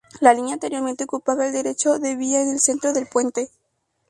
[0.19, 3.51] La línea anteriormente ocupaba el derecho de vía en el centro del puente.